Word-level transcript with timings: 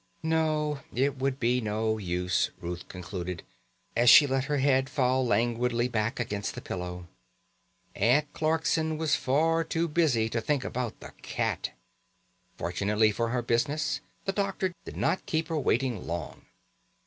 No, 0.23 0.79
it 0.95 1.19
would 1.19 1.39
be 1.39 1.59
of 1.59 1.63
no 1.65 1.97
use, 1.99 2.49
Ruth 2.59 2.87
concluded, 2.87 3.43
as 3.95 4.09
she 4.09 4.25
let 4.25 4.45
her 4.45 4.57
head 4.57 4.89
fall 4.89 5.23
languidly 5.23 5.87
back 5.87 6.19
against 6.19 6.55
the 6.55 6.59
pillow 6.61 7.07
Aunt 7.93 8.33
Clarkson 8.33 8.97
was 8.97 9.15
far 9.15 9.63
too 9.63 9.87
busy 9.87 10.27
to 10.29 10.41
think 10.41 10.63
about 10.63 10.99
the 11.01 11.11
cat. 11.21 11.73
Fortunately 12.57 13.11
for 13.11 13.29
her 13.29 13.43
business, 13.43 14.01
the 14.25 14.31
doctor 14.33 14.73
did 14.85 14.97
not 14.97 15.27
keep 15.27 15.49
her 15.49 15.59
waiting 15.59 16.07
long. 16.07 16.47